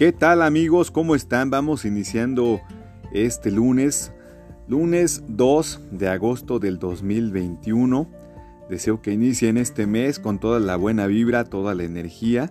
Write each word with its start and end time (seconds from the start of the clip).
¿Qué 0.00 0.12
tal 0.12 0.40
amigos? 0.40 0.90
¿Cómo 0.90 1.14
están? 1.14 1.50
Vamos 1.50 1.84
iniciando 1.84 2.62
este 3.12 3.50
lunes, 3.50 4.14
lunes 4.66 5.22
2 5.28 5.88
de 5.90 6.08
agosto 6.08 6.58
del 6.58 6.78
2021. 6.78 8.10
Deseo 8.70 9.02
que 9.02 9.12
inicien 9.12 9.58
este 9.58 9.86
mes 9.86 10.18
con 10.18 10.38
toda 10.38 10.58
la 10.58 10.76
buena 10.76 11.06
vibra, 11.06 11.44
toda 11.44 11.74
la 11.74 11.82
energía. 11.82 12.50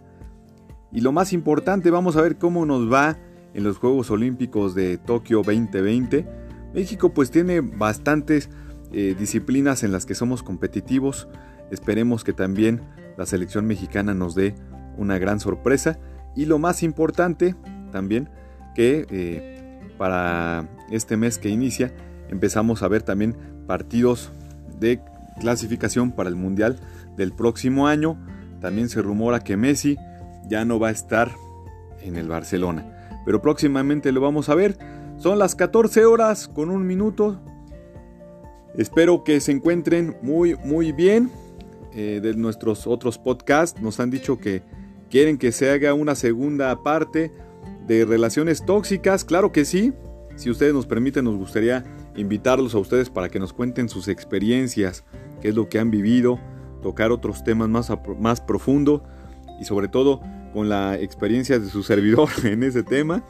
Y 0.91 1.01
lo 1.01 1.11
más 1.11 1.33
importante, 1.33 1.89
vamos 1.89 2.17
a 2.17 2.21
ver 2.21 2.37
cómo 2.37 2.67
nos 2.67 2.93
va 2.93 3.17
en 3.55 3.63
los 3.63 3.79
Juegos 3.79 4.11
Olímpicos 4.11 4.75
de 4.75 4.99
Tokio 4.99 5.37
2020. 5.37 6.27
México 6.75 7.15
pues 7.15 7.31
tiene 7.31 7.61
bastantes 7.61 8.51
eh, 8.91 9.15
disciplinas 9.17 9.81
en 9.81 9.91
las 9.91 10.05
que 10.05 10.13
somos 10.13 10.43
competitivos. 10.43 11.27
Esperemos 11.71 12.23
que 12.23 12.33
también 12.33 12.81
la 13.17 13.25
selección 13.25 13.65
mexicana 13.65 14.13
nos 14.13 14.35
dé 14.35 14.53
una 14.97 15.17
gran 15.17 15.39
sorpresa 15.39 15.97
y 16.35 16.45
lo 16.45 16.59
más 16.59 16.83
importante 16.83 17.55
también 17.91 18.29
que 18.75 19.05
eh, 19.09 19.89
para 19.97 20.67
este 20.91 21.17
mes 21.17 21.37
que 21.37 21.49
inicia 21.49 21.91
empezamos 22.29 22.83
a 22.83 22.87
ver 22.87 23.03
también 23.03 23.35
partidos 23.67 24.31
de 24.79 25.01
clasificación 25.39 26.11
para 26.11 26.29
el 26.29 26.35
Mundial 26.35 26.79
del 27.17 27.33
próximo 27.33 27.87
año. 27.87 28.17
También 28.61 28.89
se 28.89 29.01
rumora 29.01 29.39
que 29.39 29.57
Messi 29.57 29.97
ya 30.47 30.65
no 30.65 30.79
va 30.79 30.89
a 30.89 30.91
estar 30.91 31.31
en 32.01 32.15
el 32.15 32.27
Barcelona. 32.27 32.85
Pero 33.25 33.41
próximamente 33.41 34.11
lo 34.11 34.21
vamos 34.21 34.49
a 34.49 34.55
ver. 34.55 34.77
Son 35.17 35.37
las 35.37 35.55
14 35.55 36.05
horas 36.05 36.47
con 36.47 36.69
un 36.69 36.85
minuto. 36.85 37.41
Espero 38.77 39.23
que 39.23 39.39
se 39.41 39.51
encuentren 39.51 40.15
muy 40.21 40.55
muy 40.63 40.91
bien. 40.91 41.29
Eh, 41.91 42.19
de 42.21 42.35
nuestros 42.35 42.85
otros 42.85 43.17
podcasts 43.17 43.81
nos 43.81 43.99
han 43.99 44.11
dicho 44.11 44.37
que 44.37 44.61
¿Quieren 45.09 45.39
que 45.39 45.51
se 45.51 45.71
haga 45.71 45.95
una 45.95 46.13
segunda 46.13 46.83
parte 46.83 47.31
de 47.87 48.05
relaciones 48.05 48.63
tóxicas? 48.63 49.25
Claro 49.25 49.51
que 49.51 49.65
sí. 49.65 49.91
Si 50.35 50.51
ustedes 50.51 50.73
nos 50.73 50.85
permiten, 50.85 51.25
nos 51.25 51.35
gustaría 51.35 51.83
invitarlos 52.15 52.75
a 52.75 52.77
ustedes 52.77 53.09
para 53.09 53.29
que 53.29 53.39
nos 53.39 53.51
cuenten 53.51 53.89
sus 53.89 54.07
experiencias, 54.07 55.03
qué 55.41 55.49
es 55.49 55.55
lo 55.55 55.67
que 55.67 55.79
han 55.79 55.89
vivido, 55.89 56.39
tocar 56.83 57.11
otros 57.11 57.43
temas 57.43 57.69
más, 57.69 57.91
más 58.19 58.39
profundo 58.39 59.03
y 59.59 59.65
sobre 59.65 59.87
todo 59.87 60.21
con 60.53 60.69
la 60.69 60.97
experiencia 60.99 61.57
de 61.57 61.69
su 61.69 61.81
servidor 61.81 62.29
en 62.43 62.61
ese 62.61 62.83
tema. 62.83 63.23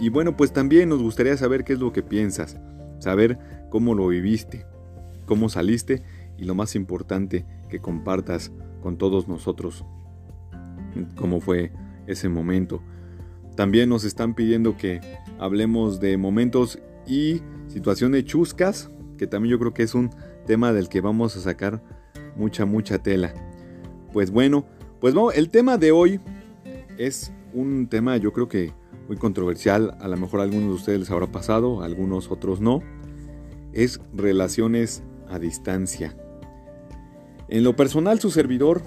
Y 0.00 0.08
bueno, 0.08 0.36
pues 0.36 0.52
también 0.52 0.88
nos 0.88 1.00
gustaría 1.00 1.36
saber 1.36 1.62
qué 1.62 1.74
es 1.74 1.78
lo 1.78 1.92
que 1.92 2.02
piensas, 2.02 2.58
saber 2.98 3.38
cómo 3.70 3.94
lo 3.94 4.08
viviste, 4.08 4.66
cómo 5.26 5.48
saliste 5.48 6.02
y 6.36 6.44
lo 6.44 6.56
más 6.56 6.74
importante, 6.74 7.46
que 7.68 7.78
compartas 7.78 8.50
con 8.82 8.98
todos 8.98 9.28
nosotros 9.28 9.84
cómo 11.16 11.40
fue 11.40 11.72
ese 12.06 12.28
momento. 12.28 12.82
También 13.56 13.88
nos 13.88 14.04
están 14.04 14.34
pidiendo 14.34 14.76
que 14.76 15.00
hablemos 15.38 16.00
de 16.00 16.16
momentos 16.16 16.78
y 17.06 17.40
situaciones 17.68 18.24
chuscas, 18.24 18.90
que 19.16 19.26
también 19.26 19.52
yo 19.52 19.58
creo 19.58 19.74
que 19.74 19.84
es 19.84 19.94
un 19.94 20.10
tema 20.46 20.72
del 20.72 20.88
que 20.88 21.00
vamos 21.00 21.36
a 21.36 21.40
sacar 21.40 21.82
mucha, 22.36 22.64
mucha 22.64 22.98
tela. 22.98 23.32
Pues 24.12 24.30
bueno, 24.30 24.66
pues 25.00 25.14
vamos, 25.14 25.36
el 25.36 25.50
tema 25.50 25.78
de 25.78 25.92
hoy 25.92 26.20
es 26.98 27.32
un 27.52 27.88
tema 27.88 28.16
yo 28.16 28.32
creo 28.32 28.48
que 28.48 28.72
muy 29.08 29.16
controversial, 29.16 29.96
a 30.00 30.08
lo 30.08 30.16
mejor 30.16 30.40
a 30.40 30.44
algunos 30.44 30.68
de 30.68 30.74
ustedes 30.74 31.00
les 31.00 31.10
habrá 31.10 31.26
pasado, 31.26 31.82
algunos 31.82 32.30
otros 32.30 32.60
no. 32.60 32.82
Es 33.72 34.00
relaciones 34.14 35.02
a 35.28 35.38
distancia. 35.38 36.16
En 37.48 37.64
lo 37.64 37.76
personal, 37.76 38.20
su 38.20 38.30
servidor 38.30 38.82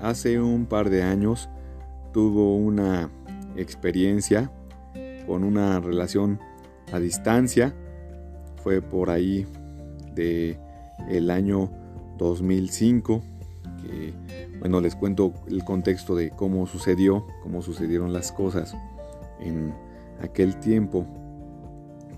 Hace 0.00 0.40
un 0.40 0.66
par 0.66 0.90
de 0.90 1.02
años 1.02 1.48
tuvo 2.12 2.56
una 2.56 3.10
experiencia 3.56 4.50
con 5.26 5.44
una 5.44 5.80
relación 5.80 6.38
a 6.92 6.98
distancia. 6.98 7.74
Fue 8.62 8.80
por 8.80 9.10
ahí 9.10 9.46
de 10.14 10.58
el 11.08 11.30
año 11.30 11.70
2005 12.18 13.22
que 13.82 14.14
bueno, 14.58 14.80
les 14.80 14.96
cuento 14.96 15.32
el 15.48 15.64
contexto 15.64 16.16
de 16.16 16.30
cómo 16.30 16.66
sucedió, 16.66 17.26
cómo 17.42 17.62
sucedieron 17.62 18.12
las 18.12 18.32
cosas 18.32 18.76
en 19.40 19.72
aquel 20.20 20.58
tiempo. 20.58 21.06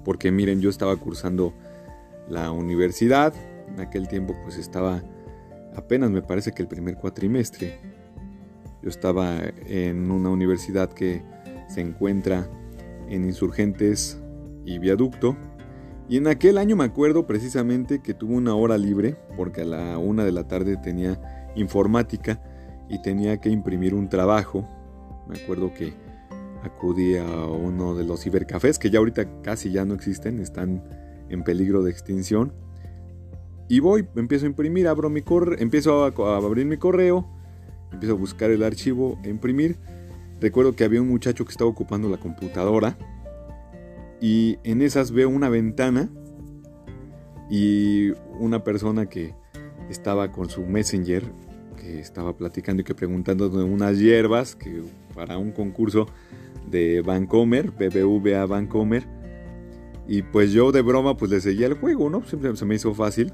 Porque 0.05 0.31
miren, 0.31 0.61
yo 0.61 0.71
estaba 0.71 0.97
cursando 0.97 1.53
la 2.29 2.51
universidad, 2.51 3.35
en 3.69 3.81
aquel 3.81 4.09
tiempo 4.09 4.35
pues 4.43 4.57
estaba 4.57 5.03
apenas 5.75 6.11
me 6.11 6.23
parece 6.23 6.53
que 6.53 6.63
el 6.63 6.69
primer 6.69 6.97
cuatrimestre. 6.97 7.79
Yo 8.83 8.89
estaba 8.89 9.39
en 9.67 10.11
una 10.11 10.31
universidad 10.31 10.91
que 10.91 11.23
se 11.69 11.81
encuentra 11.81 12.49
en 13.09 13.25
Insurgentes 13.25 14.21
y 14.65 14.79
Viaducto. 14.79 15.37
Y 16.09 16.17
en 16.17 16.27
aquel 16.27 16.59
año 16.59 16.77
me 16.77 16.85
acuerdo 16.85 17.27
precisamente 17.27 18.01
que 18.03 18.15
tuve 18.15 18.35
una 18.35 18.55
hora 18.55 18.79
libre 18.79 19.17
porque 19.37 19.61
a 19.63 19.65
la 19.65 19.99
una 19.99 20.25
de 20.25 20.33
la 20.33 20.49
tarde 20.49 20.77
tenía 20.77 21.51
informática 21.55 22.43
y 22.89 23.01
tenía 23.03 23.41
que 23.41 23.51
imprimir 23.51 23.95
un 23.95 24.09
trabajo. 24.09 24.67
Me 25.29 25.39
acuerdo 25.39 25.73
que 25.73 25.93
acudí 26.63 27.17
a 27.17 27.47
uno 27.47 27.95
de 27.95 28.05
los 28.05 28.23
cibercafés 28.23 28.79
que 28.79 28.91
ya 28.91 28.99
ahorita 28.99 29.43
casi 29.43 29.71
ya 29.71 29.85
no 29.85 29.95
existen, 29.95 30.41
están 30.41 30.83
en 31.29 31.45
peligro 31.45 31.83
de 31.83 31.91
extinción 31.91 32.53
y 33.71 33.79
voy, 33.79 34.05
empiezo 34.17 34.47
a 34.47 34.49
imprimir, 34.49 34.89
abro 34.89 35.09
mi 35.11 35.23
correo, 35.23 35.57
empiezo 35.61 36.05
a, 36.05 36.37
abrir 36.37 36.67
mi 36.67 36.77
correo, 36.77 37.25
empiezo 37.93 38.15
a 38.15 38.19
buscar 38.19 38.51
el 38.51 38.65
archivo 38.65 39.17
e 39.23 39.31
imprimir. 39.31 39.77
Recuerdo 40.41 40.75
que 40.75 40.83
había 40.83 41.01
un 41.01 41.07
muchacho 41.07 41.45
que 41.45 41.53
estaba 41.53 41.71
ocupando 41.71 42.09
la 42.09 42.17
computadora 42.17 42.99
y 44.21 44.59
en 44.65 44.83
esas 44.83 45.13
veo 45.13 45.29
una 45.29 45.49
ventana 45.49 46.11
y 47.49 48.11
una 48.41 48.65
persona 48.65 49.07
que 49.07 49.37
estaba 49.89 50.33
con 50.33 50.51
su 50.51 50.67
messenger 50.67 51.23
que 51.77 52.01
estaba 52.01 52.37
platicando 52.37 52.81
y 52.81 52.85
que 52.85 52.97
preguntando 52.97 53.51
de 53.51 53.63
unas 53.63 54.01
hierbas 54.01 54.57
que 54.57 54.83
para 55.15 55.39
un 55.39 55.53
concurso 55.53 56.07
de 56.69 57.03
Vancomer, 57.03 57.71
BBVA 57.71 58.47
Vancomer. 58.47 59.07
Y 60.09 60.23
pues 60.23 60.51
yo 60.51 60.73
de 60.73 60.83
broma 60.83 61.17
pues 61.17 61.31
le 61.31 61.41
seguía 61.41 61.69
el 61.69 61.75
juego, 61.75 62.11
¿no? 62.11 62.25
Siempre 62.25 62.57
se 62.57 62.65
me 62.65 62.75
hizo 62.75 62.93
fácil 62.95 63.33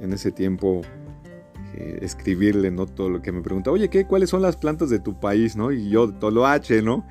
en 0.00 0.12
ese 0.12 0.32
tiempo 0.32 0.82
eh, 1.74 1.98
escribirle, 2.02 2.70
¿no? 2.70 2.86
Todo 2.86 3.08
lo 3.08 3.22
que 3.22 3.30
me 3.30 3.42
pregunta, 3.42 3.70
oye, 3.70 3.88
¿qué, 3.88 4.04
¿cuáles 4.04 4.30
son 4.30 4.42
las 4.42 4.56
plantas 4.56 4.90
de 4.90 4.98
tu 4.98 5.18
país, 5.20 5.56
no? 5.56 5.70
Y 5.70 5.88
yo, 5.88 6.12
todo 6.12 6.46
H, 6.46 6.82
¿no? 6.82 7.06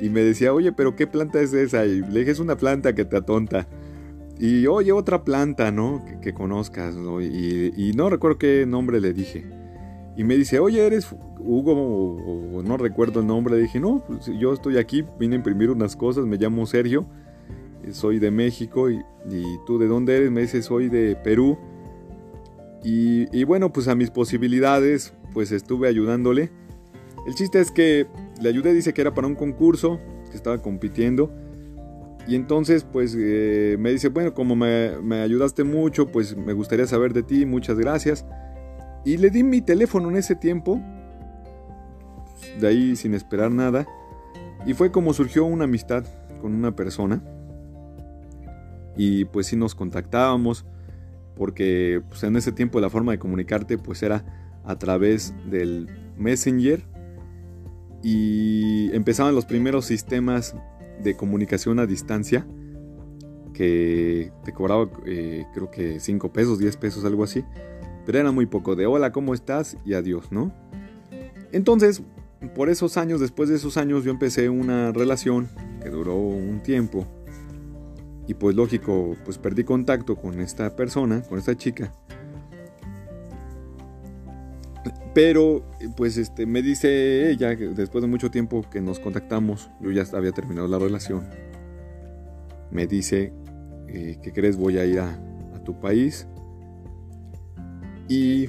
Y 0.00 0.08
me 0.08 0.20
decía, 0.22 0.52
oye, 0.52 0.72
pero 0.72 0.96
¿qué 0.96 1.06
planta 1.06 1.40
es 1.40 1.52
esa? 1.52 1.86
Y 1.86 2.00
le 2.00 2.20
dije, 2.20 2.32
es 2.32 2.40
una 2.40 2.56
planta 2.56 2.94
que 2.94 3.04
te 3.04 3.16
atonta. 3.16 3.68
Y 4.38 4.66
oye, 4.66 4.90
otra 4.90 5.22
planta, 5.22 5.70
¿no? 5.70 6.04
Que, 6.20 6.34
conozcas, 6.34 6.96
¿no? 6.96 7.22
Y, 7.22 7.92
no 7.94 8.10
recuerdo 8.10 8.38
qué 8.38 8.66
nombre 8.66 9.00
le 9.00 9.12
dije. 9.12 9.46
Y 10.16 10.24
me 10.24 10.36
dice, 10.36 10.58
oye, 10.58 10.84
¿eres 10.84 11.14
Hugo? 11.38 11.72
O, 11.72 12.62
no 12.62 12.76
recuerdo 12.76 13.20
el 13.20 13.26
nombre. 13.26 13.54
Le 13.56 13.62
dije, 13.62 13.78
no, 13.78 14.02
pues 14.06 14.26
yo 14.26 14.52
estoy 14.52 14.78
aquí, 14.78 15.04
vine 15.20 15.36
a 15.36 15.38
imprimir 15.38 15.70
unas 15.70 15.94
cosas, 15.94 16.26
me 16.26 16.36
llamo 16.36 16.66
Sergio, 16.66 17.06
soy 17.92 18.18
de 18.18 18.32
México. 18.32 18.90
Y, 18.90 18.96
y 19.30 19.44
tú 19.66 19.78
de 19.78 19.86
dónde 19.86 20.16
eres? 20.16 20.32
Me 20.32 20.40
dice, 20.40 20.62
soy 20.62 20.88
de 20.88 21.14
Perú. 21.14 21.56
Y, 22.86 23.44
bueno, 23.44 23.72
pues 23.72 23.88
a 23.88 23.94
mis 23.94 24.10
posibilidades, 24.10 25.14
pues 25.32 25.52
estuve 25.52 25.88
ayudándole. 25.88 26.50
El 27.26 27.34
chiste 27.34 27.58
es 27.58 27.70
que 27.70 28.06
le 28.42 28.50
ayudé, 28.50 28.74
dice 28.74 28.92
que 28.92 29.00
era 29.00 29.14
para 29.14 29.26
un 29.26 29.34
concurso, 29.34 29.98
que 30.30 30.36
estaba 30.36 30.58
compitiendo. 30.58 31.32
Y 32.28 32.34
entonces, 32.34 32.84
pues 32.84 33.16
eh, 33.18 33.76
me 33.78 33.90
dice, 33.90 34.10
bueno, 34.10 34.34
como 34.34 34.54
me, 34.54 34.98
me, 35.02 35.22
ayudaste 35.22 35.64
mucho, 35.64 36.12
pues 36.12 36.36
me 36.36 36.52
gustaría 36.52 36.86
saber 36.86 37.14
de 37.14 37.22
ti, 37.22 37.46
muchas 37.46 37.78
gracias. 37.78 38.26
Y 39.06 39.16
le 39.16 39.30
di 39.30 39.42
mi 39.42 39.62
teléfono 39.62 40.10
en 40.10 40.16
ese 40.16 40.36
tiempo, 40.36 40.78
de 42.60 42.66
ahí 42.66 42.96
sin 42.96 43.14
esperar 43.14 43.50
nada. 43.50 43.86
Y 44.66 44.74
fue 44.74 44.90
como 44.92 45.14
surgió 45.14 45.46
una 45.46 45.64
amistad 45.64 46.04
con 46.42 46.54
una 46.54 46.76
persona. 46.76 47.22
Y 48.94 49.24
pues 49.24 49.46
sí 49.46 49.56
nos 49.56 49.74
contactábamos 49.74 50.66
porque 51.36 52.02
pues, 52.08 52.22
en 52.24 52.36
ese 52.36 52.52
tiempo 52.52 52.80
la 52.80 52.90
forma 52.90 53.12
de 53.12 53.18
comunicarte 53.18 53.78
pues 53.78 54.02
era 54.02 54.24
a 54.64 54.78
través 54.78 55.34
del 55.50 55.88
Messenger 56.16 56.84
y 58.02 58.94
empezaban 58.94 59.34
los 59.34 59.46
primeros 59.46 59.86
sistemas 59.86 60.54
de 61.02 61.16
comunicación 61.16 61.78
a 61.78 61.86
distancia 61.86 62.46
que 63.52 64.32
te 64.44 64.52
cobraba 64.52 64.90
eh, 65.06 65.46
creo 65.54 65.70
que 65.70 66.00
5 66.00 66.32
pesos, 66.32 66.58
10 66.58 66.76
pesos, 66.76 67.04
algo 67.04 67.24
así, 67.24 67.44
pero 68.04 68.18
era 68.18 68.32
muy 68.32 68.46
poco 68.46 68.76
de 68.76 68.86
hola, 68.86 69.12
¿cómo 69.12 69.32
estás? 69.32 69.76
y 69.84 69.94
adiós, 69.94 70.30
¿no? 70.32 70.52
Entonces, 71.52 72.02
por 72.54 72.68
esos 72.68 72.96
años, 72.96 73.20
después 73.20 73.48
de 73.48 73.56
esos 73.56 73.76
años, 73.76 74.04
yo 74.04 74.10
empecé 74.10 74.48
una 74.48 74.92
relación 74.92 75.48
que 75.82 75.88
duró 75.88 76.16
un 76.16 76.62
tiempo 76.62 77.06
y 78.26 78.34
pues 78.34 78.56
lógico, 78.56 79.16
pues 79.24 79.38
perdí 79.38 79.64
contacto 79.64 80.16
con 80.16 80.40
esta 80.40 80.74
persona, 80.74 81.22
con 81.22 81.38
esta 81.38 81.56
chica. 81.56 81.92
Pero, 85.14 85.64
pues, 85.96 86.16
este, 86.16 86.44
me 86.44 86.60
dice 86.60 87.30
ella, 87.30 87.54
después 87.54 88.02
de 88.02 88.08
mucho 88.08 88.30
tiempo 88.30 88.64
que 88.68 88.80
nos 88.80 88.98
contactamos, 88.98 89.70
yo 89.80 89.92
ya 89.92 90.04
había 90.12 90.32
terminado 90.32 90.66
la 90.66 90.78
relación, 90.78 91.22
me 92.72 92.88
dice, 92.88 93.32
eh, 93.86 94.18
¿qué 94.20 94.32
crees? 94.32 94.56
Voy 94.56 94.78
a 94.78 94.84
ir 94.84 94.98
a, 94.98 95.10
a 95.54 95.62
tu 95.62 95.78
país 95.78 96.26
y 98.08 98.48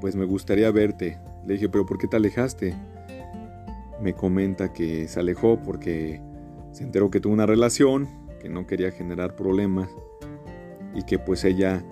pues 0.00 0.16
me 0.16 0.24
gustaría 0.24 0.70
verte. 0.70 1.18
Le 1.46 1.54
dije, 1.54 1.68
pero 1.68 1.84
¿por 1.84 1.98
qué 1.98 2.08
te 2.08 2.16
alejaste? 2.16 2.74
Me 4.00 4.14
comenta 4.14 4.72
que 4.72 5.08
se 5.08 5.20
alejó 5.20 5.62
porque 5.62 6.20
se 6.72 6.84
enteró 6.84 7.10
que 7.10 7.20
tuvo 7.20 7.34
una 7.34 7.46
relación, 7.46 8.08
no 8.48 8.66
quería 8.66 8.90
generar 8.90 9.36
problemas 9.36 9.88
y 10.94 11.02
que 11.02 11.18
pues 11.18 11.44
ella 11.44 11.84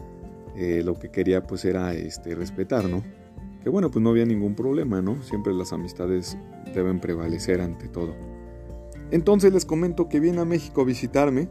eh, 0.57 0.83
lo 0.85 0.95
que 0.95 1.11
quería 1.11 1.47
pues 1.47 1.65
era 1.65 1.95
este, 1.95 2.35
respetar, 2.35 2.89
¿no? 2.89 3.03
Que 3.63 3.71
bueno, 3.71 3.91
pues 3.91 4.03
no 4.03 4.11
había 4.11 4.27
ningún 4.27 4.55
problema, 4.55 5.01
¿no? 5.01 5.23
Siempre 5.23 5.53
las 5.53 5.73
amistades 5.73 6.37
deben 6.75 7.01
prevalecer 7.01 7.61
ante 7.61 7.89
todo. 7.89 8.15
Entonces 9.11 9.53
les 9.53 9.65
comento 9.65 10.09
que 10.09 10.21
viene 10.21 10.41
a 10.41 10.45
México 10.45 10.83
a 10.83 10.85
visitarme. 10.85 11.49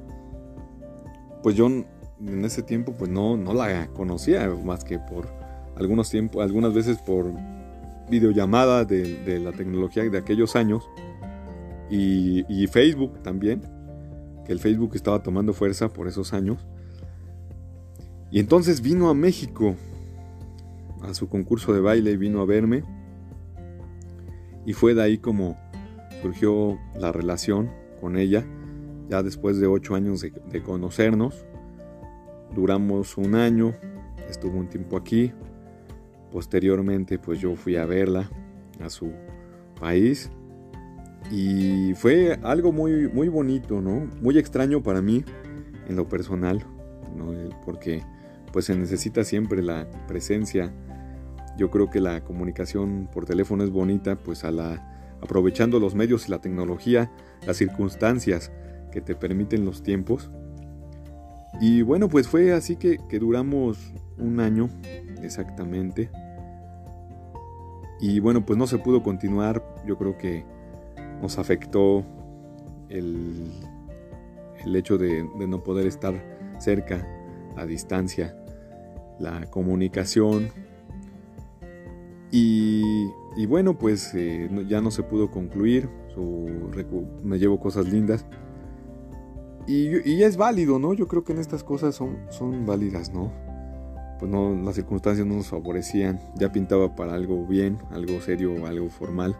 Pues 1.41 1.55
yo 1.55 1.67
en 1.67 2.45
ese 2.45 2.63
tiempo 2.63 2.93
pues 2.93 3.09
no, 3.11 3.35
no 3.35 3.53
la 3.53 3.87
conocía 3.87 4.49
más 4.63 4.83
que 4.83 4.99
por 4.99 5.27
algunos 5.75 6.09
tiempos, 6.09 6.41
algunas 6.43 6.73
veces 6.73 6.97
por 6.99 7.33
videollamada 8.09 8.85
de, 8.85 9.39
la 9.39 9.51
tecnología 9.51 10.03
de 10.03 10.17
aquellos 10.17 10.55
años 10.55 10.89
y, 11.89 12.67
Facebook 12.67 13.21
también, 13.21 13.61
que 14.45 14.51
el 14.51 14.59
Facebook 14.59 14.91
estaba 14.95 15.23
tomando 15.23 15.53
fuerza 15.53 15.91
por 15.91 16.07
esos 16.07 16.33
años. 16.33 16.65
Y 18.31 18.39
entonces 18.39 18.81
vino 18.81 19.09
a 19.09 19.13
México 19.13 19.75
a 21.01 21.13
su 21.13 21.29
concurso 21.29 21.73
de 21.73 21.81
baile, 21.81 22.17
vino 22.17 22.41
a 22.41 22.45
verme 22.45 22.83
y 24.65 24.73
fue 24.73 24.93
de 24.93 25.03
ahí 25.03 25.17
como 25.17 25.57
surgió 26.21 26.79
la 26.97 27.11
relación 27.11 27.69
con 27.99 28.17
ella, 28.17 28.45
ya 29.09 29.21
después 29.21 29.59
de 29.59 29.67
ocho 29.67 29.95
años 29.95 30.21
de, 30.21 30.31
de 30.51 30.63
conocernos. 30.63 31.45
Duramos 32.55 33.17
un 33.17 33.35
año, 33.35 33.75
estuvo 34.29 34.57
un 34.57 34.69
tiempo 34.69 34.95
aquí, 34.95 35.33
Posteriormente, 36.33 37.19
pues 37.19 37.39
yo 37.39 37.55
fui 37.55 37.75
a 37.75 37.85
verla 37.85 38.27
a 38.81 38.89
su 38.89 39.11
país 39.79 40.31
y 41.31 41.93
fue 41.95 42.39
algo 42.43 42.71
muy, 42.71 43.07
muy 43.07 43.27
bonito, 43.27 43.81
¿no? 43.81 44.07
Muy 44.21 44.37
extraño 44.37 44.83
para 44.83 45.01
mí 45.01 45.23
en 45.87 45.95
lo 45.95 46.07
personal, 46.07 46.65
¿no? 47.15 47.33
Porque 47.65 48.03
pues 48.51 48.65
se 48.65 48.75
necesita 48.75 49.23
siempre 49.23 49.61
la 49.61 49.89
presencia. 50.07 50.71
Yo 51.57 51.69
creo 51.71 51.89
que 51.89 51.99
la 51.99 52.23
comunicación 52.23 53.09
por 53.11 53.25
teléfono 53.25 53.63
es 53.63 53.69
bonita, 53.69 54.15
pues 54.15 54.43
a 54.43 54.51
la, 54.51 55.17
aprovechando 55.21 55.79
los 55.79 55.95
medios 55.95 56.27
y 56.27 56.31
la 56.31 56.41
tecnología, 56.41 57.11
las 57.45 57.57
circunstancias 57.57 58.51
que 58.91 59.01
te 59.01 59.15
permiten 59.15 59.65
los 59.65 59.83
tiempos. 59.83 60.29
Y 61.61 61.81
bueno, 61.81 62.09
pues 62.09 62.27
fue 62.27 62.53
así 62.53 62.75
que, 62.75 62.97
que 63.09 63.19
duramos 63.19 63.93
un 64.17 64.39
año 64.39 64.69
exactamente. 65.21 66.09
Y 67.99 68.19
bueno, 68.19 68.45
pues 68.45 68.57
no 68.59 68.67
se 68.67 68.77
pudo 68.79 69.01
continuar. 69.01 69.63
Yo 69.85 69.97
creo 69.97 70.17
que 70.17 70.45
nos 71.23 71.39
afectó 71.39 72.03
el, 72.89 73.49
el 74.63 74.75
hecho 74.75 74.97
de, 74.97 75.23
no 75.47 75.63
poder 75.63 75.87
estar 75.87 76.13
cerca, 76.59 77.07
a 77.55 77.65
distancia, 77.65 78.37
la 79.19 79.45
comunicación. 79.49 80.49
Y, 82.29 82.83
y 83.37 83.45
bueno, 83.45 83.77
pues 83.79 84.13
eh, 84.13 84.49
ya 84.67 84.81
no 84.81 84.91
se 84.91 85.01
pudo 85.03 85.31
concluir. 85.31 85.89
me 87.23 87.39
llevo 87.39 87.59
cosas 87.59 87.87
lindas. 87.87 88.25
Y, 89.65 90.07
y, 90.07 90.23
es 90.23 90.35
válido, 90.35 90.77
¿no? 90.77 90.93
Yo 90.93 91.07
creo 91.07 91.23
que 91.23 91.31
en 91.31 91.39
estas 91.39 91.63
cosas 91.63 91.95
son, 91.95 92.17
son 92.29 92.65
válidas, 92.65 93.13
¿no? 93.13 93.31
pues 94.19 94.31
no, 94.31 94.55
las 94.55 94.75
circunstancias 94.75 95.25
no 95.25 95.35
nos 95.35 95.47
favorecían. 95.47 96.19
Ya 96.35 96.51
pintaba 96.51 96.95
para 96.95 97.13
algo 97.13 97.45
bien, 97.45 97.77
algo 97.91 98.19
serio, 98.19 98.65
algo 98.65 98.89
formal. 98.89 99.37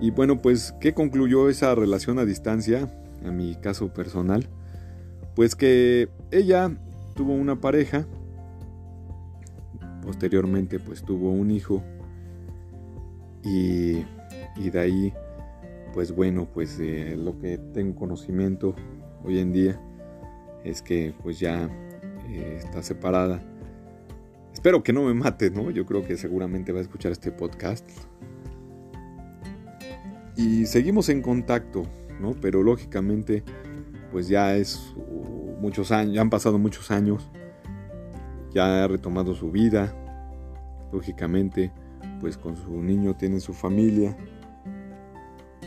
Y 0.00 0.10
bueno, 0.10 0.40
pues, 0.40 0.74
¿qué 0.80 0.94
concluyó 0.94 1.50
esa 1.50 1.74
relación 1.74 2.18
a 2.18 2.24
distancia? 2.24 2.88
A 3.24 3.30
mi 3.30 3.54
caso 3.56 3.92
personal. 3.92 4.48
Pues 5.36 5.54
que 5.54 6.08
ella 6.30 6.70
tuvo 7.14 7.34
una 7.34 7.60
pareja. 7.60 8.06
Posteriormente, 10.02 10.78
pues 10.78 11.02
tuvo 11.02 11.30
un 11.30 11.50
hijo. 11.50 11.82
Y, 13.44 14.04
de 14.70 14.78
ahí, 14.78 15.12
pues 15.92 16.12
bueno, 16.14 16.48
pues 16.52 16.78
lo 16.78 17.38
que 17.38 17.58
tengo 17.72 17.94
conocimiento 17.94 18.74
hoy 19.24 19.38
en 19.38 19.52
día 19.52 19.80
es 20.64 20.82
que 20.82 21.14
pues 21.22 21.38
ya 21.38 21.70
eh, 22.28 22.56
está 22.58 22.82
separada. 22.82 23.42
Espero 24.52 24.82
que 24.82 24.92
no 24.92 25.04
me 25.04 25.14
mate, 25.14 25.50
¿no? 25.50 25.70
Yo 25.70 25.86
creo 25.86 26.06
que 26.06 26.16
seguramente 26.16 26.72
va 26.72 26.78
a 26.78 26.82
escuchar 26.82 27.12
este 27.12 27.32
podcast. 27.32 27.88
Y 30.40 30.64
seguimos 30.64 31.10
en 31.10 31.20
contacto, 31.20 31.84
¿no? 32.18 32.34
Pero 32.40 32.62
lógicamente, 32.62 33.42
pues 34.10 34.26
ya 34.26 34.56
es 34.56 34.94
uh, 34.96 35.60
muchos 35.60 35.92
años, 35.92 36.14
ya 36.14 36.22
han 36.22 36.30
pasado 36.30 36.58
muchos 36.58 36.90
años. 36.90 37.28
Ya 38.54 38.84
ha 38.84 38.88
retomado 38.88 39.34
su 39.34 39.50
vida. 39.50 39.94
Lógicamente, 40.92 41.70
pues 42.22 42.38
con 42.38 42.56
su 42.56 42.82
niño 42.82 43.16
tiene 43.16 43.38
su 43.38 43.52
familia. 43.52 44.16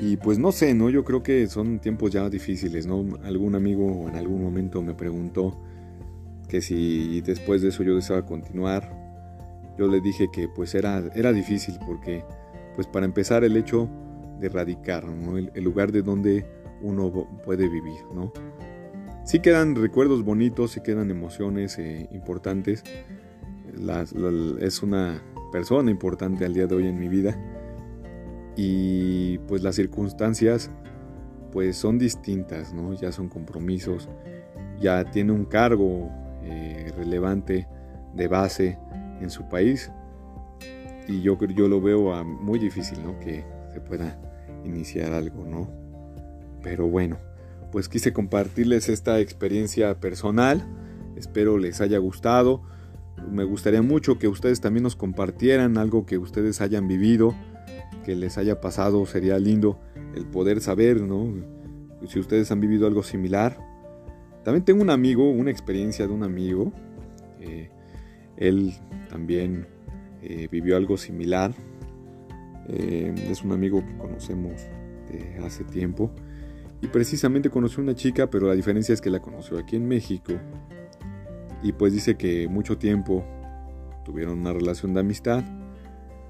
Y 0.02 0.18
pues 0.18 0.40
no 0.40 0.52
sé, 0.52 0.74
¿no? 0.74 0.90
Yo 0.90 1.04
creo 1.04 1.22
que 1.22 1.46
son 1.46 1.78
tiempos 1.78 2.10
ya 2.10 2.28
difíciles, 2.28 2.88
¿no? 2.88 3.06
Algún 3.24 3.54
amigo 3.54 4.10
en 4.10 4.16
algún 4.16 4.42
momento 4.42 4.82
me 4.82 4.96
preguntó 4.96 5.56
que 6.50 6.62
si 6.62 7.22
después 7.22 7.62
de 7.62 7.70
eso 7.70 7.84
yo 7.84 7.94
deseaba 7.94 8.26
continuar, 8.26 8.92
yo 9.78 9.88
le 9.88 10.02
dije 10.02 10.30
que 10.34 10.48
pues 10.48 10.74
era, 10.74 11.04
era 11.14 11.32
difícil 11.32 11.78
porque 11.86 12.26
pues 12.76 12.88
para 12.88 13.06
empezar 13.06 13.44
el 13.44 13.56
hecho 13.56 13.88
de 14.50 15.50
el, 15.54 15.64
lugar 15.64 15.92
de 15.92 16.02
donde 16.02 16.46
uno 16.82 17.12
puede 17.44 17.68
vivir, 17.70 18.02
¿no? 18.14 18.32
Sí 19.26 19.40
quedan 19.40 19.76
recuerdos 19.76 20.24
bonitos, 20.24 20.72
sí 20.72 20.82
quedan 20.82 21.10
emociones 21.10 21.80
eh, 21.80 22.10
importantes. 22.12 22.84
es 24.60 24.84
una 24.84 25.24
persona 25.52 25.90
importante 25.90 26.46
al 26.46 26.54
día 26.54 26.68
de 26.68 26.76
hoy 26.76 26.88
en 26.88 27.00
mi 27.00 27.08
vida. 27.08 27.38
Y 28.56 29.38
pues 29.48 29.64
las 29.64 29.76
circunstancias 29.76 30.70
pues 31.52 31.78
son 31.78 31.98
distintas, 31.98 32.74
¿no? 32.74 32.94
Ya 32.94 33.12
son 33.12 33.30
compromisos, 33.30 34.10
ya 34.80 35.06
tiene 35.06 35.32
un 35.32 35.46
cargo 35.46 36.10
eh, 36.44 36.92
relevante 36.98 37.68
de 38.14 38.28
base 38.28 38.78
en 39.22 39.30
su 39.30 39.48
país. 39.48 39.92
Y 41.08 41.22
yo, 41.22 41.38
yo 41.40 41.68
lo 41.68 41.80
veo 41.80 42.24
muy 42.26 42.60
difícil, 42.60 43.04
¿no? 43.04 43.20
Que 43.20 43.46
se 43.72 43.80
pueda 43.80 44.20
iniciar 44.64 45.14
algo, 45.14 45.46
¿no? 45.46 45.70
Pero 46.62 46.88
bueno, 46.88 47.18
pues 47.72 47.90
quise 47.90 48.14
compartirles 48.14 48.90
esta 48.90 49.20
experiencia 49.20 50.00
personal. 50.00 50.64
Espero 51.16 51.58
les 51.58 51.82
haya 51.82 51.98
gustado. 51.98 52.64
Me 53.32 53.44
gustaría 53.44 53.82
mucho 53.82 54.18
que 54.18 54.28
ustedes 54.28 54.62
también 54.62 54.84
nos 54.84 54.96
compartieran 54.96 55.78
algo 55.78 56.06
que 56.06 56.18
ustedes 56.18 56.62
hayan 56.62 56.88
vivido, 56.88 57.36
que 58.06 58.16
les 58.16 58.38
haya 58.38 58.62
pasado. 58.62 59.06
Sería 59.06 59.40
lindo 59.40 59.80
el 60.16 60.26
poder 60.26 60.62
saber, 60.62 61.02
¿no? 61.02 61.34
Si 62.08 62.20
ustedes 62.20 62.52
han 62.52 62.60
vivido 62.60 62.88
algo 62.88 63.04
similar 63.04 63.58
también 64.44 64.66
tengo 64.66 64.82
un 64.82 64.90
amigo, 64.90 65.30
una 65.30 65.52
experiencia 65.52 66.06
de 66.06 66.14
un 66.14 66.24
amigo. 66.24 66.74
Eh, 67.40 67.70
él 68.38 68.74
también 69.10 69.68
eh, 70.22 70.48
vivió 70.52 70.76
algo 70.76 70.98
similar. 70.98 71.54
Eh, 72.70 73.14
es 73.30 73.44
un 73.44 73.52
amigo 73.52 73.86
que 73.86 73.98
conocemos 73.98 74.62
de 75.12 75.46
hace 75.46 75.64
tiempo. 75.64 76.12
Y 76.82 76.88
precisamente 76.88 77.50
conoció 77.50 77.82
una 77.82 77.96
chica, 77.96 78.30
pero 78.30 78.48
la 78.48 78.56
diferencia 78.56 78.94
es 78.94 79.02
que 79.02 79.10
la 79.10 79.22
conoció 79.22 79.58
aquí 79.58 79.76
en 79.76 79.88
México. 79.88 80.34
Y 81.62 81.72
pues 81.72 81.94
dice 81.94 82.16
que 82.16 82.48
mucho 82.50 82.78
tiempo 82.78 83.24
tuvieron 84.04 84.40
una 84.40 84.52
relación 84.52 84.94
de 84.94 85.00
amistad, 85.00 85.44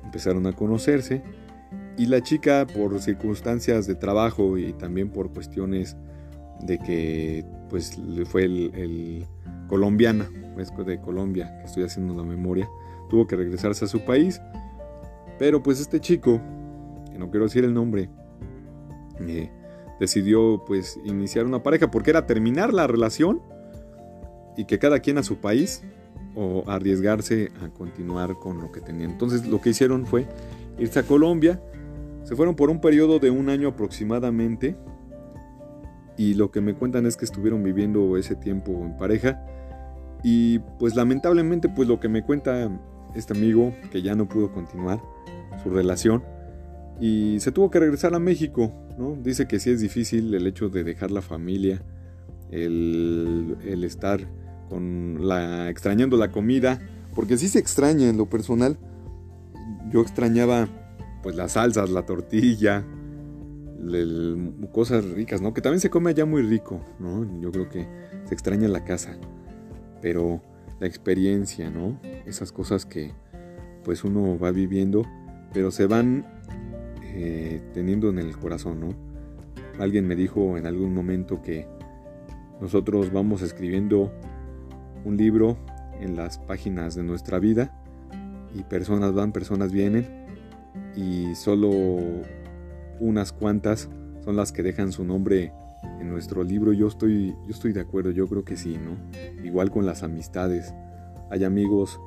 empezaron 0.03 0.45
a 0.45 0.53
conocerse. 0.53 1.23
Y 1.97 2.05
la 2.05 2.21
chica 2.21 2.67
por 2.67 2.99
circunstancias 3.01 3.87
de 3.87 3.95
trabajo 3.95 4.57
y 4.57 4.73
también 4.73 5.09
por 5.09 5.31
cuestiones 5.31 5.97
de 6.61 6.77
que 6.79 7.45
pues 7.69 7.99
fue 8.25 8.43
el, 8.43 9.25
colombiana, 9.67 10.29
de 10.85 11.01
Colombia, 11.01 11.57
que 11.59 11.65
estoy 11.65 11.83
haciendo 11.83 12.13
la 12.13 12.23
memoria, 12.23 12.69
tuvo 13.09 13.25
que 13.25 13.35
regresarse 13.35 13.85
a 13.85 13.87
su 13.87 14.01
país, 14.01 14.39
pero 15.39 15.63
pues 15.63 15.79
este 15.79 15.99
chico, 15.99 16.41
que 17.11 17.17
no 17.17 17.29
quiero 17.29 17.45
decir 17.45 17.63
el 17.63 17.73
nombre, 17.73 18.09
eh, 19.19 19.49
decidió 19.99 20.63
pues 20.65 20.99
iniciar 21.05 21.45
una 21.45 21.63
pareja 21.63 21.89
porque 21.91 22.09
era 22.09 22.25
terminar 22.25 22.73
la 22.73 22.87
relación 22.87 23.41
y 24.57 24.65
que 24.65 24.79
cada 24.79 24.99
quien 24.99 25.17
a 25.17 25.23
su 25.23 25.37
país 25.37 25.83
o 26.35 26.63
arriesgarse 26.67 27.51
a 27.63 27.69
continuar 27.69 28.35
con 28.35 28.59
lo 28.59 28.71
que 28.71 28.81
tenían. 28.81 29.11
Entonces 29.11 29.47
lo 29.47 29.61
que 29.61 29.69
hicieron 29.69 30.05
fue 30.05 30.27
irse 30.77 30.99
a 30.99 31.03
Colombia, 31.03 31.61
se 32.23 32.35
fueron 32.35 32.55
por 32.55 32.69
un 32.69 32.81
periodo 32.81 33.19
de 33.19 33.29
un 33.29 33.49
año 33.49 33.69
aproximadamente 33.69 34.75
y 36.17 36.33
lo 36.35 36.51
que 36.51 36.61
me 36.61 36.73
cuentan 36.73 37.05
es 37.05 37.17
que 37.17 37.25
estuvieron 37.25 37.63
viviendo 37.63 38.17
ese 38.17 38.35
tiempo 38.35 38.71
en 38.71 38.97
pareja 38.97 39.45
y 40.23 40.59
pues 40.79 40.95
lamentablemente 40.95 41.69
pues 41.69 41.87
lo 41.87 41.99
que 41.99 42.07
me 42.07 42.23
cuenta 42.23 42.69
este 43.15 43.33
amigo 43.33 43.73
que 43.91 44.01
ya 44.01 44.15
no 44.15 44.27
pudo 44.27 44.51
continuar 44.51 45.01
su 45.62 45.69
relación 45.69 46.24
y 47.00 47.39
se 47.39 47.51
tuvo 47.51 47.69
que 47.72 47.79
regresar 47.79 48.13
a 48.13 48.19
México, 48.19 48.72
¿no? 48.98 49.17
Dice 49.22 49.48
que 49.48 49.60
sí 49.60 49.72
es 49.72 49.81
difícil 49.81 50.33
el 50.33 50.48
hecho 50.48 50.69
de 50.69 50.83
dejar 50.83 51.12
la 51.12 51.22
familia, 51.22 51.81
el, 52.51 53.57
el 53.65 53.83
estar 53.83 54.27
con 54.69 55.27
la 55.27 55.69
extrañando 55.69 56.17
la 56.17 56.31
comida, 56.31 56.79
porque 57.15 57.38
sí 57.38 57.48
se 57.48 57.60
extraña 57.60 58.10
en 58.10 58.17
lo 58.17 58.29
personal. 58.29 58.77
Yo 59.91 60.01
extrañaba 60.01 60.67
pues 61.22 61.36
las 61.36 61.53
salsas, 61.53 61.89
la 61.89 62.05
tortilla, 62.05 62.86
cosas 64.72 65.05
ricas, 65.05 65.41
¿no? 65.41 65.53
Que 65.53 65.62
también 65.62 65.79
se 65.79 65.89
come 65.89 66.12
allá 66.12 66.25
muy 66.25 66.41
rico, 66.41 66.81
¿no? 67.00 67.41
Yo 67.41 67.51
creo 67.51 67.69
que 67.69 67.88
se 68.25 68.33
extraña 68.33 68.67
la 68.67 68.83
casa, 68.83 69.17
pero 70.01 70.41
la 70.79 70.88
experiencia, 70.88 71.69
¿no? 71.69 72.00
Esas 72.25 72.51
cosas 72.51 72.86
que 72.86 73.12
pues 73.83 74.03
uno 74.03 74.38
va 74.39 74.51
viviendo, 74.51 75.05
pero 75.53 75.72
se 75.72 75.88
van 75.88 76.25
eh, 77.03 77.62
teniendo 77.74 78.10
en 78.10 78.19
el 78.19 78.36
corazón, 78.38 78.79
¿no? 78.79 78.93
Alguien 79.79 80.07
me 80.07 80.15
dijo 80.15 80.57
en 80.57 80.65
algún 80.65 80.93
momento 80.93 81.41
que 81.41 81.67
nosotros 82.60 83.12
vamos 83.12 83.41
escribiendo 83.41 84.12
un 85.05 85.17
libro 85.17 85.57
en 86.00 86.15
las 86.15 86.38
páginas 86.38 86.95
de 86.95 87.03
nuestra 87.03 87.39
vida 87.39 87.72
y 88.55 88.63
personas 88.63 89.13
van, 89.13 89.31
personas 89.31 89.72
vienen 89.72 90.07
y 90.95 91.36
solo 91.36 91.72
unas 93.00 93.31
cuantas 93.31 93.89
son 94.24 94.36
las 94.36 94.51
que 94.51 94.63
dejan 94.63 94.91
su 94.91 95.03
nombre 95.03 95.51
en 96.00 96.10
nuestro 96.10 96.43
libro. 96.43 96.74
Yo 96.74 96.88
estoy, 96.88 97.36
yo 97.45 97.50
estoy 97.50 97.74
de 97.74 97.81
acuerdo, 97.81 98.12
yo 98.12 98.27
creo 98.27 98.43
que 98.43 98.55
sí, 98.55 98.77
¿no? 98.77 98.98
Igual 99.43 99.72
con 99.72 99.86
las 99.86 100.03
amistades. 100.03 100.74
Hay 101.29 101.43
amigos 101.43 102.00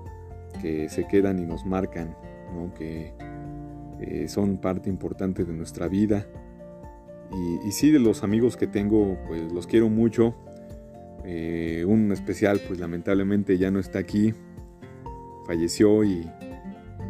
que 0.62 0.88
se 0.88 1.06
quedan 1.06 1.38
y 1.38 1.46
nos 1.46 1.66
marcan, 1.66 2.16
¿no? 2.54 2.72
Que 2.74 3.12
eh, 4.00 4.28
son 4.28 4.58
parte 4.58 4.90
importante 4.90 5.44
de 5.44 5.52
nuestra 5.52 5.88
vida. 5.88 6.26
Y, 7.64 7.72
sí, 7.72 7.90
de 7.90 7.98
los 7.98 8.22
amigos 8.22 8.56
que 8.56 8.66
tengo, 8.66 9.18
pues 9.26 9.52
los 9.52 9.66
quiero 9.66 9.88
mucho. 9.88 10.34
Eh, 11.24 11.84
un 11.86 12.12
especial, 12.12 12.60
pues 12.66 12.78
lamentablemente 12.78 13.58
ya 13.58 13.70
no 13.70 13.80
está 13.80 13.98
aquí. 13.98 14.32
Falleció 15.46 16.04
y, 16.04 16.30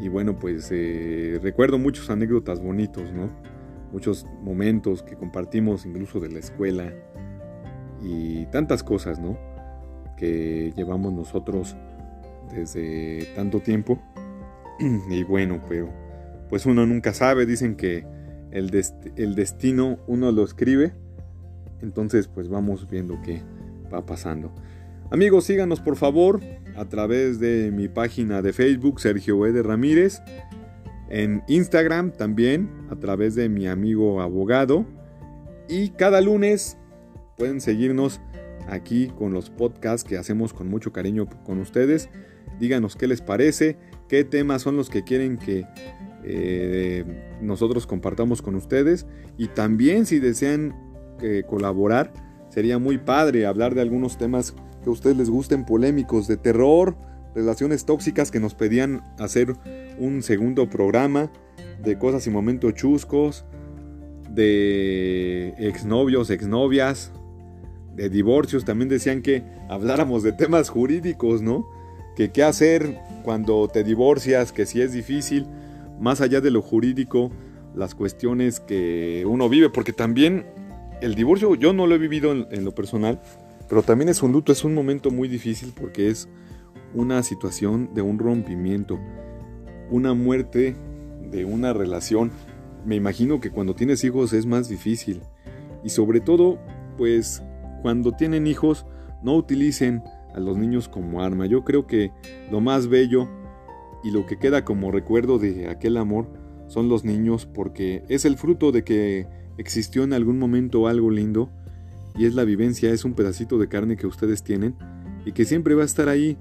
y 0.00 0.08
bueno, 0.08 0.38
pues 0.38 0.70
eh, 0.72 1.38
recuerdo 1.42 1.78
muchos 1.78 2.08
anécdotas 2.08 2.62
bonitos, 2.62 3.12
¿no? 3.12 3.30
Muchos 3.92 4.26
momentos 4.42 5.02
que 5.02 5.16
compartimos 5.16 5.86
incluso 5.86 6.18
de 6.18 6.30
la 6.30 6.38
escuela 6.38 6.92
y 8.02 8.46
tantas 8.46 8.82
cosas, 8.82 9.18
¿no? 9.18 9.38
Que 10.16 10.72
llevamos 10.76 11.12
nosotros 11.12 11.76
desde 12.54 13.26
tanto 13.34 13.60
tiempo. 13.60 13.98
y 15.10 15.24
bueno, 15.24 15.60
pero 15.68 16.05
pues 16.48 16.66
uno 16.66 16.86
nunca 16.86 17.12
sabe, 17.12 17.46
dicen 17.46 17.76
que 17.76 18.06
el, 18.50 18.70
destino 18.70 19.98
uno 20.06 20.32
lo 20.32 20.44
escribe. 20.44 20.94
Entonces 21.82 22.28
pues 22.28 22.48
vamos 22.48 22.88
viendo 22.88 23.20
qué 23.22 23.42
va 23.92 24.06
pasando. 24.06 24.52
Amigos, 25.10 25.44
síganos 25.44 25.80
por 25.80 25.96
favor 25.96 26.40
a 26.76 26.84
través 26.86 27.38
de 27.38 27.70
mi 27.72 27.88
página 27.88 28.42
de 28.42 28.52
Facebook, 28.52 29.00
Sergio 29.00 29.44
Ede 29.46 29.62
Ramírez. 29.62 30.20
En 31.08 31.42
Instagram 31.46 32.10
también, 32.10 32.68
a 32.90 32.96
través 32.96 33.34
de 33.34 33.48
mi 33.48 33.68
amigo 33.68 34.20
abogado. 34.20 34.84
Y 35.68 35.90
cada 35.90 36.20
lunes 36.20 36.76
pueden 37.36 37.60
seguirnos 37.60 38.20
aquí 38.68 39.08
con 39.08 39.32
los 39.32 39.50
podcasts 39.50 40.08
que 40.08 40.18
hacemos 40.18 40.52
con 40.52 40.68
mucho 40.68 40.92
cariño 40.92 41.26
con 41.44 41.60
ustedes. 41.60 42.08
Díganos 42.58 42.96
qué 42.96 43.06
les 43.06 43.20
parece, 43.20 43.76
qué 44.08 44.24
temas 44.24 44.62
son 44.62 44.76
los 44.76 44.88
que 44.90 45.04
quieren 45.04 45.36
que 45.36 45.64
eh, 46.28 47.04
nosotros 47.40 47.86
compartamos 47.86 48.42
con 48.42 48.56
ustedes. 48.56 49.06
Y 49.38 49.48
también 49.48 50.06
si 50.06 50.18
desean 50.18 50.74
eh, 51.22 51.44
colaborar, 51.46 52.12
sería 52.48 52.78
muy 52.78 52.98
padre 52.98 53.46
hablar 53.46 53.74
de 53.74 53.80
algunos 53.80 54.18
temas 54.18 54.54
que 54.82 54.90
a 54.90 54.92
ustedes 54.92 55.16
les 55.16 55.30
gusten 55.30 55.64
polémicos 55.64 56.26
de 56.26 56.36
terror, 56.36 56.96
relaciones 57.34 57.84
tóxicas 57.84 58.30
que 58.30 58.40
nos 58.40 58.54
pedían 58.54 59.02
hacer 59.18 59.54
un 59.98 60.22
segundo 60.22 60.68
programa, 60.68 61.30
de 61.82 61.98
cosas 61.98 62.26
y 62.26 62.30
momentos 62.30 62.74
chuscos, 62.74 63.44
de 64.30 65.54
exnovios, 65.58 66.30
exnovias, 66.30 67.12
de 67.94 68.08
divorcios. 68.08 68.64
También 68.64 68.88
decían 68.88 69.22
que 69.22 69.44
habláramos 69.68 70.22
de 70.22 70.32
temas 70.32 70.70
jurídicos, 70.70 71.42
¿no? 71.42 71.66
Que 72.16 72.32
qué 72.32 72.42
hacer 72.42 72.98
cuando 73.22 73.68
te 73.68 73.84
divorcias, 73.84 74.52
que 74.52 74.66
si 74.66 74.80
es 74.80 74.92
difícil, 74.92 75.46
más 76.00 76.20
allá 76.20 76.40
de 76.40 76.50
lo 76.50 76.62
jurídico, 76.62 77.30
las 77.74 77.94
cuestiones 77.94 78.60
que 78.60 79.24
uno 79.26 79.48
vive, 79.48 79.70
porque 79.70 79.92
también 79.92 80.46
el 81.00 81.14
divorcio 81.14 81.54
yo 81.54 81.72
no 81.72 81.86
lo 81.86 81.94
he 81.94 81.98
vivido 81.98 82.32
en, 82.32 82.64
lo 82.64 82.74
personal, 82.74 83.20
pero 83.68 83.82
también 83.82 84.08
es 84.08 84.22
un 84.22 84.32
luto, 84.32 84.52
es 84.52 84.64
un 84.64 84.74
momento 84.74 85.10
muy 85.10 85.28
difícil 85.28 85.72
porque 85.78 86.08
es 86.08 86.28
una 86.94 87.22
situación 87.22 87.90
de 87.94 88.02
un 88.02 88.18
rompimiento, 88.18 88.98
una 89.90 90.14
muerte 90.14 90.74
de 91.30 91.44
una 91.44 91.72
relación. 91.72 92.30
Me 92.86 92.96
imagino 92.96 93.40
que 93.40 93.50
cuando 93.50 93.74
tienes 93.74 94.02
hijos 94.04 94.32
es 94.32 94.46
más 94.46 94.68
difícil. 94.68 95.20
Y 95.84 95.90
sobre 95.90 96.20
todo, 96.20 96.58
pues 96.96 97.42
cuando 97.82 98.12
tienen 98.12 98.46
hijos, 98.46 98.86
no 99.22 99.34
utilicen 99.34 100.02
a 100.34 100.40
los 100.40 100.56
niños 100.56 100.88
como 100.88 101.22
arma. 101.22 101.46
Yo 101.46 101.64
creo 101.64 101.86
que 101.86 102.12
lo 102.50 102.60
más 102.60 102.88
bello 102.88 103.28
y 104.06 104.12
lo 104.12 104.24
que 104.24 104.38
queda 104.38 104.64
como 104.64 104.92
recuerdo 104.92 105.40
de 105.40 105.68
aquel 105.68 105.96
amor 105.96 106.28
son 106.68 106.88
los 106.88 107.04
niños 107.04 107.44
porque 107.44 108.04
es 108.08 108.24
el 108.24 108.36
fruto 108.36 108.70
de 108.70 108.84
que 108.84 109.26
existió 109.58 110.04
en 110.04 110.12
algún 110.12 110.38
momento 110.38 110.86
algo 110.86 111.10
lindo 111.10 111.50
y 112.16 112.24
es 112.26 112.34
la 112.36 112.44
vivencia, 112.44 112.92
es 112.92 113.04
un 113.04 113.14
pedacito 113.14 113.58
de 113.58 113.68
carne 113.68 113.96
que 113.96 114.06
ustedes 114.06 114.44
tienen 114.44 114.76
y 115.24 115.32
que 115.32 115.44
siempre 115.44 115.74
va 115.74 115.82
a 115.82 115.86
estar 115.86 116.08
ahí 116.08 116.38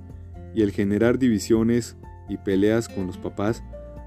y 0.54 0.62
el 0.62 0.72
generar 0.72 1.18
divisiones 1.18 1.98
y 2.30 2.38
peleas 2.38 2.88
con 2.88 3.08
los 3.08 3.18
papás 3.18 3.64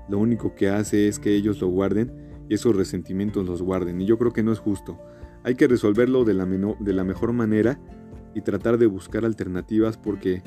lo 0.08 0.18
único 0.18 0.54
que 0.54 0.68
hace 0.68 1.08
es 1.08 1.18
que 1.18 1.34
ellos 1.34 1.60
lo 1.60 1.66
guarden 1.66 2.12
y 2.48 2.54
esos 2.54 2.76
resentimientos 2.76 3.44
los 3.44 3.60
guarden 3.60 4.00
y 4.00 4.06
yo 4.06 4.18
creo 4.18 4.32
que 4.32 4.44
no 4.44 4.52
es 4.52 4.60
justo. 4.60 5.00
Hay 5.42 5.56
que 5.56 5.66
resolverlo 5.66 6.24
de 6.24 6.34
la, 6.34 6.46
de 6.46 6.92
la 6.92 7.02
mejor 7.02 7.32
manera 7.32 7.80
y 8.36 8.40
tratar 8.42 8.78
de 8.78 8.86
buscar 8.86 9.24
alternativas 9.24 9.96
porque 9.98 10.44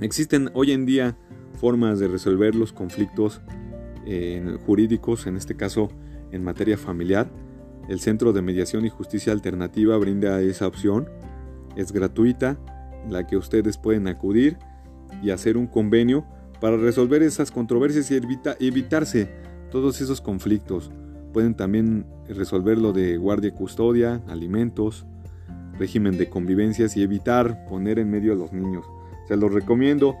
existen 0.00 0.48
hoy 0.54 0.72
en 0.72 0.86
día 0.86 1.18
formas 1.56 1.98
de 1.98 2.08
resolver 2.08 2.54
los 2.54 2.72
conflictos 2.72 3.40
eh, 4.06 4.56
jurídicos, 4.64 5.26
en 5.26 5.36
este 5.36 5.56
caso 5.56 5.88
en 6.30 6.44
materia 6.44 6.78
familiar, 6.78 7.30
el 7.88 8.00
Centro 8.00 8.32
de 8.32 8.42
Mediación 8.42 8.84
y 8.84 8.90
Justicia 8.90 9.32
Alternativa 9.32 9.96
brinda 9.96 10.40
esa 10.40 10.66
opción. 10.66 11.08
Es 11.76 11.92
gratuita, 11.92 12.58
la 13.08 13.26
que 13.26 13.36
ustedes 13.36 13.78
pueden 13.78 14.08
acudir 14.08 14.58
y 15.22 15.30
hacer 15.30 15.56
un 15.56 15.66
convenio 15.66 16.26
para 16.60 16.76
resolver 16.76 17.22
esas 17.22 17.50
controversias 17.50 18.10
y 18.10 18.16
evitarse 18.66 19.28
todos 19.70 20.00
esos 20.00 20.20
conflictos. 20.20 20.90
Pueden 21.32 21.54
también 21.54 22.06
resolver 22.28 22.78
lo 22.78 22.92
de 22.92 23.16
guardia 23.18 23.48
y 23.48 23.52
custodia, 23.52 24.22
alimentos, 24.28 25.06
régimen 25.78 26.16
de 26.16 26.28
convivencias 26.28 26.96
y 26.96 27.02
evitar 27.02 27.66
poner 27.66 27.98
en 27.98 28.10
medio 28.10 28.32
a 28.32 28.36
los 28.36 28.52
niños. 28.52 28.86
Se 29.28 29.36
los 29.36 29.52
recomiendo 29.52 30.16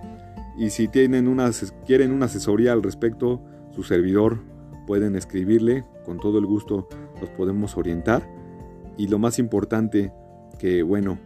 y 0.56 0.70
si 0.70 0.88
tienen 0.88 1.28
una, 1.28 1.50
quieren 1.84 2.12
una 2.12 2.26
asesoría 2.26 2.72
al 2.72 2.82
respecto, 2.82 3.42
su 3.70 3.82
servidor 3.82 4.40
pueden 4.86 5.16
escribirle, 5.16 5.84
con 6.04 6.18
todo 6.18 6.38
el 6.38 6.46
gusto 6.46 6.88
los 7.20 7.30
podemos 7.30 7.76
orientar. 7.76 8.26
Y 8.96 9.08
lo 9.08 9.18
más 9.18 9.38
importante, 9.38 10.12
que 10.58 10.82
bueno, 10.82 11.18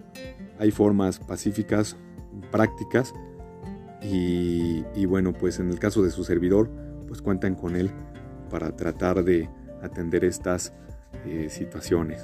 hay 0.58 0.70
formas 0.70 1.20
pacíficas, 1.20 1.96
prácticas, 2.50 3.12
y, 4.02 5.04
bueno, 5.06 5.32
pues 5.32 5.58
en 5.58 5.70
el 5.70 5.78
caso 5.78 6.02
de 6.02 6.10
su 6.10 6.24
servidor, 6.24 6.70
pues 7.06 7.20
cuentan 7.20 7.54
con 7.54 7.76
él 7.76 7.90
para 8.48 8.74
tratar 8.74 9.24
de 9.24 9.48
atender 9.82 10.24
estas 10.24 10.72
eh, 11.26 11.48
situaciones. 11.50 12.22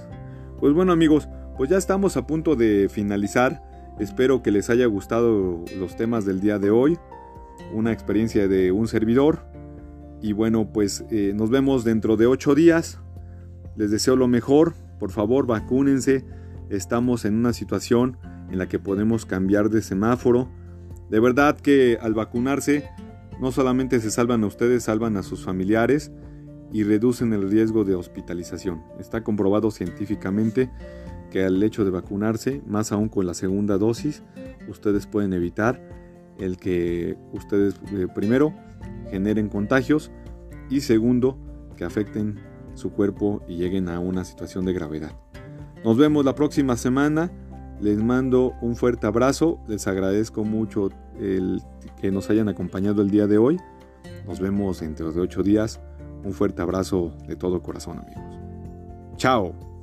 Pues 0.58 0.72
bueno 0.72 0.92
amigos, 0.92 1.28
pues 1.56 1.68
ya 1.70 1.76
estamos 1.76 2.16
a 2.16 2.26
punto 2.26 2.56
de 2.56 2.88
finalizar. 2.88 3.62
Espero 3.98 4.42
que 4.42 4.50
les 4.50 4.68
haya 4.68 4.86
gustado 4.86 5.64
los 5.78 5.96
temas 5.96 6.26
del 6.26 6.40
día 6.40 6.58
de 6.58 6.70
hoy. 6.70 6.98
Una 7.72 7.92
experiencia 7.92 8.46
de 8.46 8.70
un 8.70 8.88
servidor. 8.88 9.46
Y 10.20 10.32
bueno, 10.32 10.70
pues 10.72 11.04
eh, 11.10 11.32
nos 11.34 11.50
vemos 11.50 11.84
dentro 11.84 12.16
de 12.16 12.26
ocho 12.26 12.54
días. 12.54 13.00
Les 13.76 13.90
deseo 13.90 14.16
lo 14.16 14.28
mejor. 14.28 14.74
Por 14.98 15.10
favor, 15.10 15.46
vacúnense. 15.46 16.24
Estamos 16.68 17.24
en 17.24 17.36
una 17.36 17.52
situación 17.52 18.18
en 18.50 18.58
la 18.58 18.68
que 18.68 18.78
podemos 18.78 19.24
cambiar 19.26 19.70
de 19.70 19.82
semáforo 19.82 20.48
De 21.10 21.20
verdad 21.20 21.58
que 21.58 21.98
al 22.00 22.14
vacunarse 22.14 22.84
no 23.40 23.52
solamente 23.52 24.00
se 24.00 24.10
salvan 24.10 24.44
a 24.44 24.46
ustedes, 24.46 24.84
salvan 24.84 25.16
a 25.16 25.22
sus 25.22 25.44
familiares 25.44 26.10
y 26.72 26.82
reducen 26.84 27.32
el 27.32 27.48
riesgo 27.50 27.84
de 27.84 27.94
hospitalización. 27.94 28.82
Está 28.98 29.22
comprobado 29.22 29.70
científicamente 29.70 30.70
que 31.30 31.44
al 31.44 31.62
hecho 31.62 31.84
de 31.84 31.90
vacunarse, 31.90 32.62
más 32.66 32.92
aún 32.92 33.08
con 33.08 33.26
la 33.26 33.34
segunda 33.34 33.78
dosis, 33.78 34.22
ustedes 34.68 35.06
pueden 35.06 35.32
evitar 35.32 35.80
el 36.38 36.56
que 36.56 37.16
ustedes 37.32 37.74
eh, 37.92 38.06
primero 38.14 38.54
generen 39.10 39.48
contagios 39.48 40.10
y 40.68 40.80
segundo 40.80 41.38
que 41.76 41.84
afecten 41.84 42.40
su 42.74 42.90
cuerpo 42.90 43.42
y 43.48 43.56
lleguen 43.56 43.88
a 43.88 44.00
una 44.00 44.24
situación 44.24 44.64
de 44.64 44.72
gravedad. 44.72 45.12
Nos 45.84 45.96
vemos 45.96 46.24
la 46.24 46.34
próxima 46.34 46.76
semana. 46.76 47.30
Les 47.80 48.02
mando 48.02 48.54
un 48.60 48.74
fuerte 48.74 49.06
abrazo. 49.06 49.60
Les 49.68 49.86
agradezco 49.86 50.44
mucho 50.44 50.90
el 51.20 51.62
que 52.00 52.10
nos 52.10 52.30
hayan 52.30 52.48
acompañado 52.48 53.02
el 53.02 53.10
día 53.10 53.26
de 53.26 53.38
hoy. 53.38 53.58
Nos 54.26 54.40
vemos 54.40 54.80
dentro 54.80 55.12
de 55.12 55.20
ocho 55.20 55.42
días. 55.42 55.80
Un 56.24 56.32
fuerte 56.32 56.62
abrazo 56.62 57.12
de 57.28 57.36
todo 57.36 57.62
corazón 57.62 57.98
amigos. 57.98 58.38
Chao. 59.16 59.75